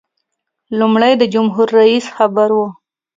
لومړی 0.79 1.13
د 1.17 1.23
جمهور 1.33 1.67
رئیس 1.79 2.05
خبر 2.15 2.49
و. 2.57 2.59